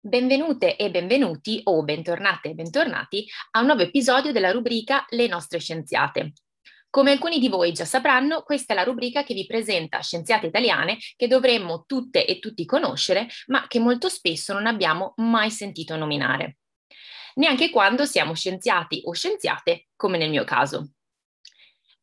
Benvenute 0.00 0.76
e 0.76 0.90
benvenuti 0.92 1.60
o 1.64 1.82
bentornate 1.82 2.50
e 2.50 2.54
bentornati 2.54 3.26
a 3.50 3.58
un 3.58 3.66
nuovo 3.66 3.82
episodio 3.82 4.30
della 4.30 4.52
rubrica 4.52 5.04
Le 5.08 5.26
nostre 5.26 5.58
scienziate. 5.58 6.34
Come 6.90 7.10
alcuni 7.10 7.38
di 7.38 7.48
voi 7.48 7.72
già 7.72 7.84
sapranno, 7.84 8.42
questa 8.42 8.72
è 8.72 8.76
la 8.76 8.82
rubrica 8.82 9.22
che 9.22 9.34
vi 9.34 9.44
presenta 9.44 10.00
scienziate 10.00 10.46
italiane 10.46 10.96
che 11.16 11.28
dovremmo 11.28 11.84
tutte 11.86 12.24
e 12.24 12.38
tutti 12.38 12.64
conoscere, 12.64 13.26
ma 13.48 13.66
che 13.66 13.78
molto 13.78 14.08
spesso 14.08 14.54
non 14.54 14.66
abbiamo 14.66 15.12
mai 15.16 15.50
sentito 15.50 15.96
nominare. 15.96 16.58
Neanche 17.34 17.70
quando 17.70 18.06
siamo 18.06 18.34
scienziati 18.34 19.02
o 19.04 19.12
scienziate, 19.12 19.88
come 19.96 20.16
nel 20.16 20.30
mio 20.30 20.44
caso. 20.44 20.92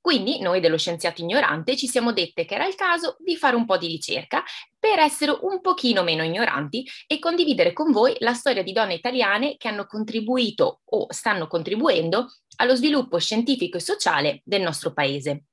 Quindi 0.05 0.39
noi 0.39 0.59
dello 0.59 0.77
scienziato 0.77 1.23
ignorante 1.23 1.75
ci 1.75 1.87
siamo 1.87 2.13
dette 2.13 2.45
che 2.45 2.53
era 2.53 2.67
il 2.67 2.75
caso 2.75 3.15
di 3.17 3.35
fare 3.35 3.55
un 3.55 3.65
po' 3.65 3.75
di 3.75 3.87
ricerca 3.87 4.43
per 4.77 4.99
essere 4.99 5.35
un 5.41 5.61
pochino 5.61 6.03
meno 6.03 6.21
ignoranti 6.21 6.87
e 7.07 7.17
condividere 7.17 7.73
con 7.73 7.91
voi 7.91 8.15
la 8.19 8.35
storia 8.35 8.61
di 8.61 8.71
donne 8.71 8.93
italiane 8.93 9.57
che 9.57 9.67
hanno 9.67 9.87
contribuito 9.87 10.81
o 10.85 11.07
stanno 11.09 11.47
contribuendo 11.47 12.27
allo 12.57 12.75
sviluppo 12.75 13.17
scientifico 13.17 13.77
e 13.77 13.79
sociale 13.79 14.41
del 14.43 14.61
nostro 14.61 14.93
paese. 14.93 15.45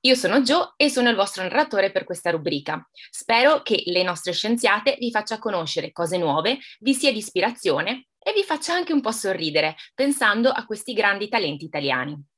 Io 0.00 0.14
sono 0.14 0.40
Gio 0.40 0.72
e 0.78 0.88
sono 0.88 1.10
il 1.10 1.16
vostro 1.16 1.42
narratore 1.42 1.92
per 1.92 2.04
questa 2.04 2.30
rubrica. 2.30 2.88
Spero 3.10 3.60
che 3.60 3.82
le 3.84 4.02
nostre 4.02 4.32
scienziate 4.32 4.96
vi 4.98 5.10
faccia 5.10 5.38
conoscere 5.38 5.92
cose 5.92 6.16
nuove, 6.16 6.56
vi 6.80 6.94
sia 6.94 7.12
di 7.12 7.18
ispirazione 7.18 8.06
e 8.18 8.32
vi 8.32 8.44
faccia 8.44 8.72
anche 8.72 8.94
un 8.94 9.02
po' 9.02 9.12
sorridere 9.12 9.76
pensando 9.92 10.48
a 10.48 10.64
questi 10.64 10.94
grandi 10.94 11.28
talenti 11.28 11.66
italiani. 11.66 12.32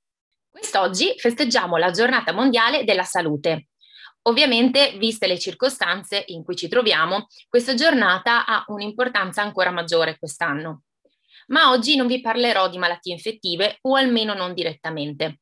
Quest'oggi 0.59 1.12
festeggiamo 1.19 1.77
la 1.77 1.91
giornata 1.91 2.33
mondiale 2.33 2.85
della 2.85 3.03
salute. 3.03 3.69
Ovviamente, 4.23 4.97
viste 4.97 5.27
le 5.27 5.39
circostanze 5.39 6.23
in 6.29 6.43
cui 6.45 6.57
ci 6.57 6.67
troviamo, 6.67 7.27
questa 7.47 7.75
giornata 7.75 8.47
ha 8.47 8.65
un'importanza 8.69 9.43
ancora 9.43 9.71
maggiore 9.71 10.19
quest'anno. 10.19 10.84
Ma 11.49 11.69
oggi 11.69 11.95
non 11.95 12.07
vi 12.07 12.23
parlerò 12.23 12.71
di 12.71 12.79
malattie 12.79 13.12
infettive, 13.12 13.81
o 13.83 13.97
almeno 13.97 14.33
non 14.33 14.55
direttamente. 14.55 15.41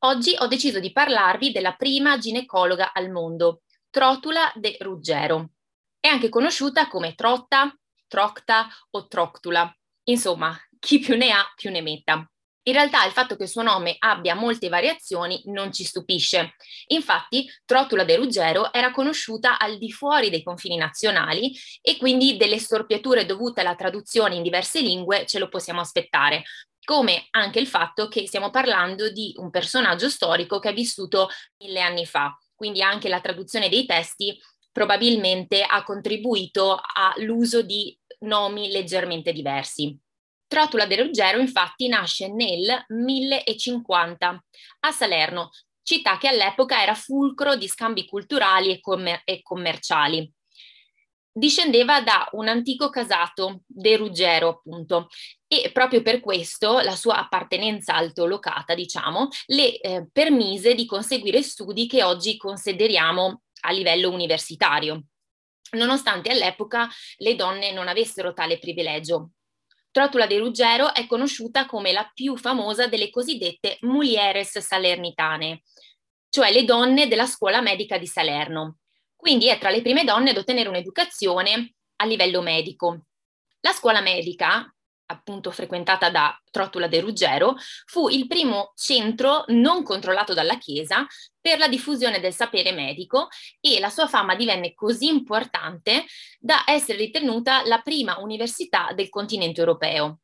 Oggi 0.00 0.36
ho 0.38 0.46
deciso 0.48 0.80
di 0.80 0.92
parlarvi 0.92 1.50
della 1.50 1.72
prima 1.72 2.18
ginecologa 2.18 2.92
al 2.92 3.10
mondo, 3.10 3.62
Trotula 3.88 4.52
de 4.54 4.76
Ruggero. 4.80 5.52
È 5.98 6.08
anche 6.08 6.28
conosciuta 6.28 6.88
come 6.88 7.14
Trotta, 7.14 7.74
Trocta 8.06 8.68
o 8.90 9.06
Troctula. 9.06 9.74
Insomma, 10.04 10.54
chi 10.78 10.98
più 10.98 11.16
ne 11.16 11.30
ha 11.30 11.42
più 11.56 11.70
ne 11.70 11.80
metta. 11.80 12.26
In 12.64 12.74
realtà 12.74 13.04
il 13.04 13.12
fatto 13.12 13.34
che 13.34 13.44
il 13.44 13.48
suo 13.48 13.62
nome 13.62 13.96
abbia 13.98 14.36
molte 14.36 14.68
variazioni 14.68 15.42
non 15.46 15.72
ci 15.72 15.82
stupisce. 15.82 16.54
Infatti, 16.88 17.50
Trotula 17.64 18.04
de 18.04 18.16
Ruggero 18.16 18.72
era 18.72 18.92
conosciuta 18.92 19.58
al 19.58 19.78
di 19.78 19.90
fuori 19.90 20.30
dei 20.30 20.44
confini 20.44 20.76
nazionali 20.76 21.52
e 21.80 21.96
quindi 21.96 22.36
delle 22.36 22.58
storpiature 22.58 23.26
dovute 23.26 23.62
alla 23.62 23.74
traduzione 23.74 24.36
in 24.36 24.44
diverse 24.44 24.80
lingue 24.80 25.26
ce 25.26 25.40
lo 25.40 25.48
possiamo 25.48 25.80
aspettare, 25.80 26.44
come 26.84 27.26
anche 27.30 27.58
il 27.58 27.66
fatto 27.66 28.06
che 28.06 28.26
stiamo 28.26 28.50
parlando 28.50 29.10
di 29.10 29.32
un 29.38 29.50
personaggio 29.50 30.08
storico 30.08 30.58
che 30.60 30.70
è 30.70 30.74
vissuto 30.74 31.28
mille 31.58 31.80
anni 31.80 32.06
fa, 32.06 32.36
quindi 32.54 32.80
anche 32.80 33.08
la 33.08 33.20
traduzione 33.20 33.68
dei 33.68 33.86
testi 33.86 34.38
probabilmente 34.70 35.62
ha 35.62 35.82
contribuito 35.82 36.80
all'uso 36.94 37.62
di 37.62 37.96
nomi 38.20 38.70
leggermente 38.70 39.32
diversi. 39.32 39.98
Trotula 40.52 40.84
de 40.84 40.96
Ruggero 40.96 41.38
infatti 41.38 41.88
nasce 41.88 42.28
nel 42.28 42.84
1050 42.88 44.44
a 44.80 44.90
Salerno, 44.90 45.48
città 45.82 46.18
che 46.18 46.28
all'epoca 46.28 46.82
era 46.82 46.92
fulcro 46.92 47.56
di 47.56 47.66
scambi 47.66 48.04
culturali 48.04 48.70
e, 48.70 48.78
commer- 48.78 49.22
e 49.24 49.40
commerciali. 49.40 50.30
Discendeva 51.32 52.02
da 52.02 52.28
un 52.32 52.48
antico 52.48 52.90
casato, 52.90 53.62
De 53.66 53.96
Ruggero 53.96 54.48
appunto, 54.50 55.08
e 55.48 55.70
proprio 55.72 56.02
per 56.02 56.20
questo 56.20 56.80
la 56.80 56.96
sua 56.96 57.16
appartenenza 57.16 57.94
altolocata, 57.94 58.74
diciamo, 58.74 59.28
le 59.46 59.80
eh, 59.80 60.06
permise 60.12 60.74
di 60.74 60.84
conseguire 60.84 61.40
studi 61.40 61.86
che 61.86 62.02
oggi 62.02 62.36
consideriamo 62.36 63.40
a 63.62 63.70
livello 63.70 64.10
universitario, 64.10 65.04
nonostante 65.78 66.30
all'epoca 66.30 66.90
le 67.16 67.36
donne 67.36 67.72
non 67.72 67.88
avessero 67.88 68.34
tale 68.34 68.58
privilegio. 68.58 69.30
Trotula 69.92 70.26
de 70.26 70.38
Ruggero 70.38 70.94
è 70.94 71.06
conosciuta 71.06 71.66
come 71.66 71.92
la 71.92 72.10
più 72.14 72.38
famosa 72.38 72.86
delle 72.86 73.10
cosiddette 73.10 73.76
mulieres 73.82 74.58
salernitane, 74.58 75.64
cioè 76.30 76.50
le 76.50 76.64
donne 76.64 77.08
della 77.08 77.26
scuola 77.26 77.60
medica 77.60 77.98
di 77.98 78.06
Salerno. 78.06 78.78
Quindi 79.14 79.48
è 79.48 79.58
tra 79.58 79.68
le 79.68 79.82
prime 79.82 80.04
donne 80.04 80.30
ad 80.30 80.38
ottenere 80.38 80.70
un'educazione 80.70 81.74
a 81.96 82.06
livello 82.06 82.40
medico. 82.40 83.04
La 83.60 83.72
scuola 83.72 84.00
medica, 84.00 84.74
appunto 85.12 85.50
frequentata 85.50 86.10
da 86.10 86.36
Trotula 86.50 86.88
de 86.88 87.00
Ruggero, 87.00 87.54
fu 87.86 88.08
il 88.08 88.26
primo 88.26 88.72
centro 88.74 89.44
non 89.48 89.82
controllato 89.82 90.34
dalla 90.34 90.58
Chiesa 90.58 91.06
per 91.40 91.58
la 91.58 91.68
diffusione 91.68 92.20
del 92.20 92.34
sapere 92.34 92.72
medico 92.72 93.28
e 93.60 93.78
la 93.78 93.90
sua 93.90 94.06
fama 94.06 94.34
divenne 94.34 94.74
così 94.74 95.06
importante 95.06 96.04
da 96.38 96.64
essere 96.66 96.98
ritenuta 96.98 97.64
la 97.64 97.80
prima 97.80 98.18
università 98.18 98.92
del 98.94 99.08
continente 99.08 99.60
europeo. 99.60 100.18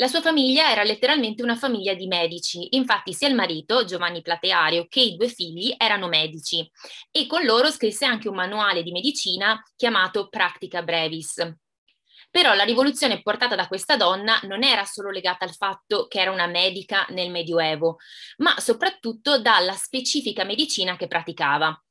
La 0.00 0.06
sua 0.06 0.20
famiglia 0.20 0.70
era 0.70 0.84
letteralmente 0.84 1.42
una 1.42 1.56
famiglia 1.56 1.92
di 1.92 2.06
medici, 2.06 2.76
infatti 2.76 3.12
sia 3.12 3.26
il 3.26 3.34
marito, 3.34 3.84
Giovanni 3.84 4.22
Plateario, 4.22 4.86
che 4.88 5.00
i 5.00 5.16
due 5.16 5.26
figli 5.26 5.74
erano 5.76 6.06
medici 6.06 6.70
e 7.10 7.26
con 7.26 7.44
loro 7.44 7.68
scrisse 7.68 8.04
anche 8.04 8.28
un 8.28 8.36
manuale 8.36 8.84
di 8.84 8.92
medicina 8.92 9.60
chiamato 9.74 10.28
Practica 10.28 10.82
Brevis. 10.82 11.42
Però 12.30 12.54
la 12.54 12.64
rivoluzione 12.64 13.22
portata 13.22 13.54
da 13.54 13.68
questa 13.68 13.96
donna 13.96 14.38
non 14.42 14.62
era 14.62 14.84
solo 14.84 15.10
legata 15.10 15.44
al 15.44 15.54
fatto 15.54 16.06
che 16.06 16.20
era 16.20 16.30
una 16.30 16.46
medica 16.46 17.06
nel 17.10 17.30
Medioevo, 17.30 17.96
ma 18.38 18.58
soprattutto 18.60 19.40
dalla 19.40 19.72
specifica 19.72 20.44
medicina 20.44 20.96
che 20.96 21.06
praticava. 21.06 21.82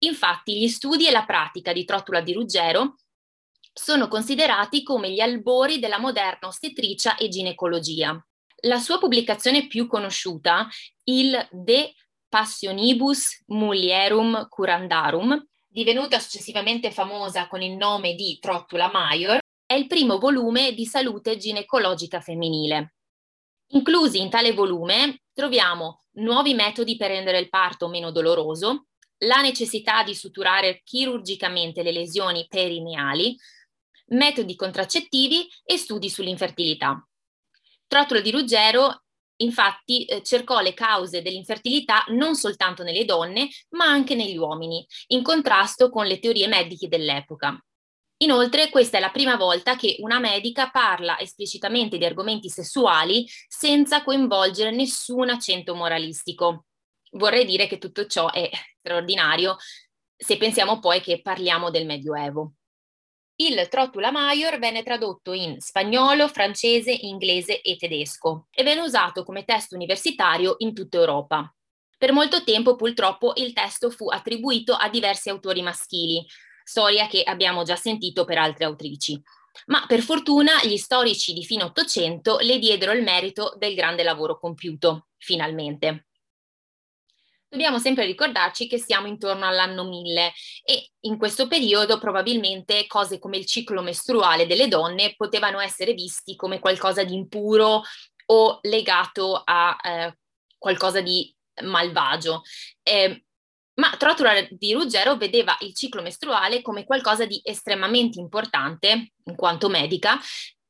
Infatti 0.00 0.58
gli 0.58 0.68
studi 0.68 1.06
e 1.06 1.10
la 1.10 1.24
pratica 1.24 1.72
di 1.72 1.84
Trotula 1.84 2.20
di 2.20 2.32
Ruggero 2.32 2.96
sono 3.72 4.08
considerati 4.08 4.82
come 4.82 5.10
gli 5.10 5.20
albori 5.20 5.78
della 5.78 5.98
moderna 5.98 6.48
ostetricia 6.48 7.16
e 7.16 7.28
ginecologia. 7.28 8.20
La 8.62 8.78
sua 8.78 8.98
pubblicazione 8.98 9.66
più 9.66 9.86
conosciuta, 9.86 10.68
il 11.04 11.48
De 11.50 11.94
Passionibus 12.28 13.44
Mulierum 13.46 14.48
Curandarum, 14.48 15.46
divenuta 15.66 16.18
successivamente 16.18 16.90
famosa 16.90 17.46
con 17.46 17.62
il 17.62 17.76
nome 17.76 18.14
di 18.14 18.38
Trottula 18.40 18.90
Maior, 18.90 19.38
è 19.68 19.74
il 19.74 19.86
primo 19.86 20.18
volume 20.18 20.72
di 20.72 20.86
salute 20.86 21.36
ginecologica 21.36 22.22
femminile. 22.22 22.94
Inclusi 23.72 24.18
in 24.18 24.30
tale 24.30 24.54
volume 24.54 25.24
troviamo 25.34 26.04
nuovi 26.12 26.54
metodi 26.54 26.96
per 26.96 27.10
rendere 27.10 27.38
il 27.38 27.50
parto 27.50 27.86
meno 27.86 28.10
doloroso, 28.10 28.86
la 29.24 29.42
necessità 29.42 30.02
di 30.02 30.14
suturare 30.14 30.80
chirurgicamente 30.84 31.82
le 31.82 31.92
lesioni 31.92 32.46
perineali, 32.48 33.36
metodi 34.06 34.56
contraccettivi 34.56 35.46
e 35.62 35.76
studi 35.76 36.08
sull'infertilità. 36.08 37.06
Trotolo 37.86 38.22
di 38.22 38.30
Ruggero 38.30 39.02
infatti 39.40 40.06
eh, 40.06 40.22
cercò 40.22 40.60
le 40.60 40.72
cause 40.72 41.20
dell'infertilità 41.20 42.06
non 42.08 42.36
soltanto 42.36 42.82
nelle 42.82 43.04
donne, 43.04 43.50
ma 43.72 43.84
anche 43.84 44.14
negli 44.14 44.38
uomini, 44.38 44.82
in 45.08 45.22
contrasto 45.22 45.90
con 45.90 46.06
le 46.06 46.18
teorie 46.20 46.48
mediche 46.48 46.88
dell'epoca. 46.88 47.62
Inoltre, 48.18 48.68
questa 48.68 48.96
è 48.96 49.00
la 49.00 49.10
prima 49.10 49.36
volta 49.36 49.76
che 49.76 49.96
una 50.00 50.18
medica 50.18 50.70
parla 50.70 51.18
esplicitamente 51.20 51.98
di 51.98 52.04
argomenti 52.04 52.48
sessuali 52.48 53.24
senza 53.46 54.02
coinvolgere 54.02 54.72
nessun 54.72 55.30
accento 55.30 55.74
moralistico. 55.74 56.64
Vorrei 57.12 57.44
dire 57.44 57.68
che 57.68 57.78
tutto 57.78 58.06
ciò 58.06 58.30
è 58.30 58.50
straordinario 58.78 59.56
se 60.16 60.36
pensiamo 60.36 60.80
poi 60.80 61.00
che 61.00 61.22
parliamo 61.22 61.70
del 61.70 61.86
Medioevo. 61.86 62.54
Il 63.36 63.68
Trotula 63.68 64.10
Maior 64.10 64.58
venne 64.58 64.82
tradotto 64.82 65.32
in 65.32 65.60
spagnolo, 65.60 66.26
francese, 66.26 66.90
inglese 66.90 67.60
e 67.60 67.76
tedesco 67.76 68.48
e 68.50 68.64
venne 68.64 68.80
usato 68.80 69.22
come 69.22 69.44
testo 69.44 69.76
universitario 69.76 70.56
in 70.58 70.74
tutta 70.74 70.96
Europa. 70.96 71.54
Per 71.96 72.12
molto 72.12 72.42
tempo 72.42 72.74
purtroppo 72.74 73.34
il 73.36 73.52
testo 73.52 73.90
fu 73.90 74.08
attribuito 74.08 74.74
a 74.74 74.88
diversi 74.88 75.28
autori 75.28 75.62
maschili, 75.62 76.26
storia 76.68 77.06
che 77.06 77.22
abbiamo 77.22 77.62
già 77.62 77.76
sentito 77.76 78.26
per 78.26 78.36
altre 78.36 78.66
autrici. 78.66 79.18
Ma 79.66 79.86
per 79.86 80.02
fortuna 80.02 80.62
gli 80.62 80.76
storici 80.76 81.32
di 81.32 81.42
fine 81.42 81.64
Ottocento 81.64 82.36
le 82.40 82.58
diedero 82.58 82.92
il 82.92 83.02
merito 83.02 83.54
del 83.56 83.74
grande 83.74 84.02
lavoro 84.02 84.38
compiuto, 84.38 85.08
finalmente. 85.16 86.08
Dobbiamo 87.48 87.78
sempre 87.78 88.04
ricordarci 88.04 88.66
che 88.68 88.76
siamo 88.76 89.06
intorno 89.06 89.46
all'anno 89.46 89.84
1000 89.84 90.32
e 90.62 90.90
in 91.00 91.16
questo 91.16 91.48
periodo 91.48 91.98
probabilmente 91.98 92.86
cose 92.86 93.18
come 93.18 93.38
il 93.38 93.46
ciclo 93.46 93.80
mestruale 93.80 94.46
delle 94.46 94.68
donne 94.68 95.14
potevano 95.16 95.58
essere 95.60 95.94
visti 95.94 96.36
come 96.36 96.58
qualcosa 96.58 97.02
di 97.02 97.14
impuro 97.14 97.82
o 98.26 98.58
legato 98.60 99.40
a 99.42 99.74
eh, 99.82 100.18
qualcosa 100.58 101.00
di 101.00 101.34
malvagio. 101.62 102.42
Eh, 102.82 103.24
ma 103.78 103.94
Trotula 103.96 104.32
di 104.50 104.72
Ruggero 104.72 105.16
vedeva 105.16 105.56
il 105.60 105.74
ciclo 105.74 106.02
mestruale 106.02 106.62
come 106.62 106.84
qualcosa 106.84 107.26
di 107.26 107.40
estremamente 107.42 108.18
importante, 108.18 109.12
in 109.24 109.36
quanto 109.36 109.68
medica, 109.68 110.18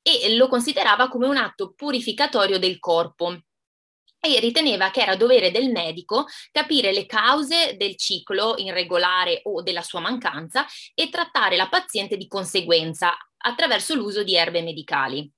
e 0.02 0.34
lo 0.36 0.48
considerava 0.48 1.08
come 1.08 1.26
un 1.26 1.36
atto 1.36 1.72
purificatorio 1.74 2.58
del 2.58 2.78
corpo 2.78 3.38
e 4.20 4.40
riteneva 4.40 4.90
che 4.90 5.02
era 5.02 5.16
dovere 5.16 5.50
del 5.50 5.70
medico 5.70 6.26
capire 6.50 6.92
le 6.92 7.06
cause 7.06 7.76
del 7.76 7.96
ciclo 7.96 8.56
irregolare 8.56 9.40
o 9.44 9.62
della 9.62 9.82
sua 9.82 10.00
mancanza 10.00 10.66
e 10.94 11.08
trattare 11.08 11.56
la 11.56 11.68
paziente 11.68 12.16
di 12.16 12.26
conseguenza 12.26 13.16
attraverso 13.36 13.94
l'uso 13.94 14.24
di 14.24 14.34
erbe 14.34 14.62
medicali. 14.62 15.30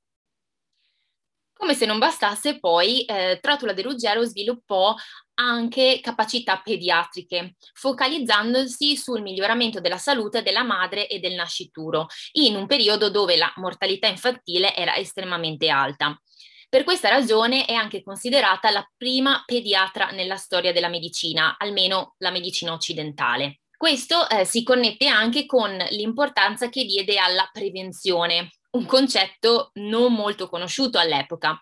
Come 1.61 1.75
se 1.75 1.85
non 1.85 1.99
bastasse, 1.99 2.59
poi 2.59 3.03
eh, 3.03 3.37
Trotula 3.39 3.75
de 3.75 3.83
Ruggero 3.83 4.25
sviluppò 4.25 4.95
anche 5.35 6.01
capacità 6.03 6.59
pediatriche, 6.65 7.57
focalizzandosi 7.75 8.97
sul 8.97 9.21
miglioramento 9.21 9.79
della 9.79 9.99
salute 9.99 10.41
della 10.41 10.63
madre 10.63 11.07
e 11.07 11.19
del 11.19 11.35
nascituro, 11.35 12.07
in 12.33 12.57
un 12.57 12.67
periodo 12.67 13.11
dove 13.11 13.37
la 13.37 13.53
mortalità 13.57 14.07
infantile 14.07 14.75
era 14.75 14.97
estremamente 14.97 15.69
alta. 15.69 16.19
Per 16.67 16.83
questa 16.83 17.11
ragione 17.11 17.67
è 17.67 17.75
anche 17.75 18.03
considerata 18.03 18.71
la 18.71 18.91
prima 18.97 19.43
pediatra 19.45 20.13
nella 20.13 20.37
storia 20.37 20.73
della 20.73 20.89
medicina, 20.89 21.57
almeno 21.59 22.15
la 22.21 22.31
medicina 22.31 22.73
occidentale. 22.73 23.61
Questo 23.77 24.27
eh, 24.31 24.47
si 24.47 24.63
connette 24.63 25.09
anche 25.09 25.45
con 25.45 25.77
l'importanza 25.91 26.71
che 26.71 26.87
diede 26.87 27.19
alla 27.19 27.47
prevenzione, 27.53 28.49
un 28.73 28.87
concetto 28.87 29.71
non 29.75 30.13
molto 30.13 30.49
conosciuto 30.49 30.99
all'epoca. 30.99 31.61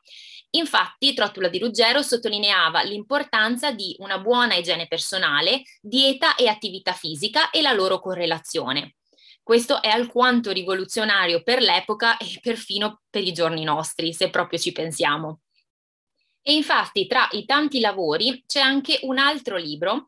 Infatti, 0.50 1.14
Trottula 1.14 1.48
di 1.48 1.58
Ruggero 1.58 2.02
sottolineava 2.02 2.82
l'importanza 2.82 3.70
di 3.70 3.94
una 3.98 4.18
buona 4.18 4.54
igiene 4.54 4.86
personale, 4.86 5.62
dieta 5.80 6.34
e 6.36 6.48
attività 6.48 6.92
fisica 6.92 7.50
e 7.50 7.60
la 7.60 7.72
loro 7.72 8.00
correlazione. 8.00 8.96
Questo 9.42 9.82
è 9.82 9.88
alquanto 9.88 10.52
rivoluzionario 10.52 11.42
per 11.42 11.60
l'epoca 11.60 12.16
e 12.18 12.38
perfino 12.40 13.02
per 13.08 13.22
i 13.22 13.32
giorni 13.32 13.64
nostri, 13.64 14.12
se 14.12 14.30
proprio 14.30 14.58
ci 14.58 14.72
pensiamo. 14.72 15.40
E 16.42 16.54
infatti 16.54 17.06
tra 17.06 17.28
i 17.32 17.44
tanti 17.44 17.80
lavori 17.80 18.44
c'è 18.46 18.60
anche 18.60 19.00
un 19.02 19.18
altro 19.18 19.56
libro 19.56 20.06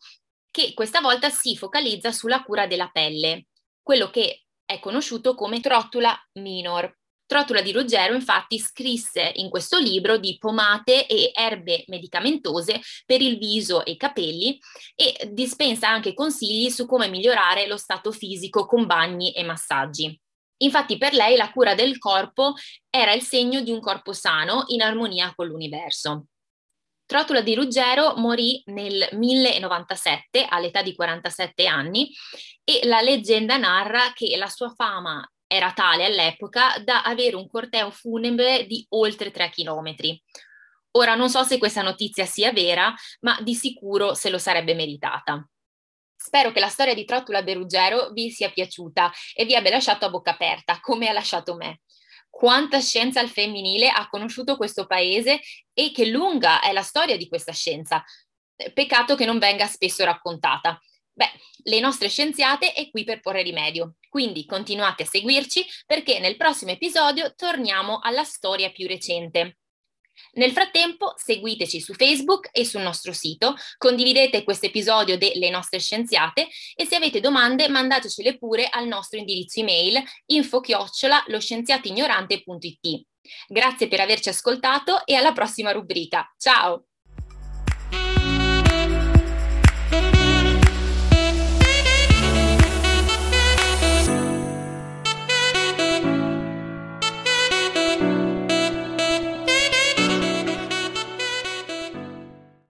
che 0.50 0.74
questa 0.74 1.00
volta 1.00 1.30
si 1.30 1.56
focalizza 1.56 2.12
sulla 2.12 2.42
cura 2.42 2.66
della 2.66 2.88
pelle, 2.88 3.46
quello 3.82 4.10
che 4.10 4.44
è 4.70 4.78
conosciuto 4.78 5.34
come 5.34 5.58
Trottula 5.58 6.16
minor. 6.34 6.96
Trottula 7.26 7.60
di 7.60 7.72
Ruggero 7.72 8.14
infatti 8.14 8.58
scrisse 8.58 9.32
in 9.36 9.50
questo 9.50 9.78
libro 9.78 10.16
di 10.16 10.36
pomate 10.38 11.06
e 11.06 11.32
erbe 11.34 11.84
medicamentose 11.88 12.80
per 13.04 13.20
il 13.20 13.36
viso 13.36 13.84
e 13.84 13.92
i 13.92 13.96
capelli 13.96 14.58
e 14.94 15.30
dispensa 15.32 15.88
anche 15.88 16.14
consigli 16.14 16.70
su 16.70 16.86
come 16.86 17.08
migliorare 17.08 17.66
lo 17.66 17.76
stato 17.76 18.12
fisico 18.12 18.64
con 18.66 18.86
bagni 18.86 19.32
e 19.32 19.42
massaggi. 19.42 20.20
Infatti 20.58 20.98
per 20.98 21.14
lei 21.14 21.36
la 21.36 21.50
cura 21.50 21.74
del 21.74 21.98
corpo 21.98 22.54
era 22.88 23.12
il 23.12 23.22
segno 23.22 23.62
di 23.62 23.72
un 23.72 23.80
corpo 23.80 24.12
sano 24.12 24.64
in 24.68 24.82
armonia 24.82 25.32
con 25.34 25.46
l'universo. 25.46 26.26
Trotula 27.10 27.40
di 27.40 27.56
Ruggero 27.56 28.14
morì 28.18 28.62
nel 28.66 29.08
1097 29.10 30.46
all'età 30.48 30.80
di 30.80 30.94
47 30.94 31.66
anni 31.66 32.08
e 32.62 32.82
la 32.84 33.00
leggenda 33.00 33.56
narra 33.56 34.12
che 34.14 34.36
la 34.36 34.46
sua 34.46 34.72
fama 34.76 35.28
era 35.48 35.72
tale 35.72 36.04
all'epoca 36.04 36.78
da 36.78 37.02
avere 37.02 37.34
un 37.34 37.48
corteo 37.48 37.90
funebre 37.90 38.64
di 38.64 38.86
oltre 38.90 39.32
3 39.32 39.50
chilometri. 39.50 40.22
Ora 40.92 41.16
non 41.16 41.28
so 41.28 41.42
se 41.42 41.58
questa 41.58 41.82
notizia 41.82 42.26
sia 42.26 42.52
vera, 42.52 42.94
ma 43.22 43.36
di 43.40 43.56
sicuro 43.56 44.14
se 44.14 44.30
lo 44.30 44.38
sarebbe 44.38 44.74
meritata. 44.74 45.44
Spero 46.14 46.52
che 46.52 46.60
la 46.60 46.68
storia 46.68 46.94
di 46.94 47.04
Trottula 47.04 47.40
Ruggero 47.40 48.10
vi 48.12 48.30
sia 48.30 48.52
piaciuta 48.52 49.10
e 49.34 49.44
vi 49.44 49.56
abbia 49.56 49.72
lasciato 49.72 50.04
a 50.04 50.10
bocca 50.10 50.30
aperta, 50.30 50.78
come 50.78 51.08
ha 51.08 51.12
lasciato 51.12 51.56
me 51.56 51.80
quanta 52.40 52.80
scienza 52.80 53.20
al 53.20 53.28
femminile 53.28 53.90
ha 53.90 54.08
conosciuto 54.08 54.56
questo 54.56 54.86
paese 54.86 55.42
e 55.74 55.92
che 55.92 56.06
lunga 56.06 56.62
è 56.62 56.72
la 56.72 56.80
storia 56.80 57.18
di 57.18 57.28
questa 57.28 57.52
scienza. 57.52 58.02
Peccato 58.72 59.14
che 59.14 59.26
non 59.26 59.38
venga 59.38 59.66
spesso 59.66 60.06
raccontata. 60.06 60.80
Beh, 61.12 61.30
le 61.64 61.80
nostre 61.80 62.08
scienziate 62.08 62.72
è 62.72 62.88
qui 62.88 63.04
per 63.04 63.20
porre 63.20 63.42
rimedio, 63.42 63.96
quindi 64.08 64.46
continuate 64.46 65.02
a 65.02 65.06
seguirci 65.06 65.66
perché 65.84 66.18
nel 66.18 66.38
prossimo 66.38 66.70
episodio 66.70 67.34
torniamo 67.34 67.98
alla 68.00 68.24
storia 68.24 68.70
più 68.70 68.86
recente. 68.86 69.58
Nel 70.32 70.52
frattempo 70.52 71.14
seguiteci 71.16 71.80
su 71.80 71.94
Facebook 71.94 72.50
e 72.52 72.64
sul 72.64 72.82
nostro 72.82 73.12
sito, 73.12 73.54
condividete 73.78 74.44
questo 74.44 74.66
episodio 74.66 75.18
delle 75.18 75.50
nostre 75.50 75.80
scienziate 75.80 76.48
e 76.74 76.84
se 76.84 76.96
avete 76.96 77.20
domande 77.20 77.68
mandatecele 77.68 78.38
pure 78.38 78.68
al 78.68 78.86
nostro 78.86 79.18
indirizzo 79.18 79.60
email 79.60 80.02
info-chiocciola. 80.26 81.24
Grazie 83.48 83.88
per 83.88 84.00
averci 84.00 84.28
ascoltato 84.28 85.04
e 85.06 85.14
alla 85.14 85.32
prossima 85.32 85.72
rubrica. 85.72 86.32
Ciao! 86.38 86.89